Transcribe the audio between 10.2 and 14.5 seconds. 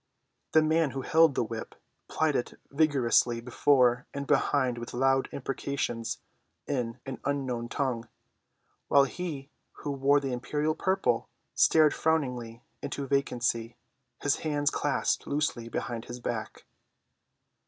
imperial purple stared frowningly into vacancy, his